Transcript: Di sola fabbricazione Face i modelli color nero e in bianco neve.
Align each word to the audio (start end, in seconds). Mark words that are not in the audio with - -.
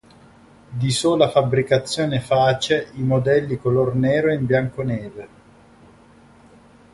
Di 0.71 0.89
sola 0.89 1.29
fabbricazione 1.29 2.21
Face 2.21 2.89
i 2.95 3.03
modelli 3.03 3.57
color 3.59 3.93
nero 3.93 4.29
e 4.31 4.33
in 4.33 4.45
bianco 4.47 4.81
neve. 4.81 5.27